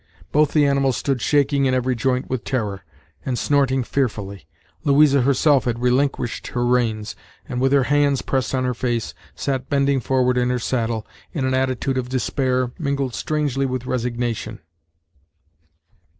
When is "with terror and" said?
2.27-3.37